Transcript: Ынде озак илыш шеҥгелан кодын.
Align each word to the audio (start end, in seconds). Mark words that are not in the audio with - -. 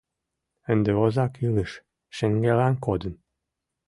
Ынде 0.71 0.91
озак 1.03 1.33
илыш 1.45 1.71
шеҥгелан 2.15 2.73
кодын. 2.85 3.13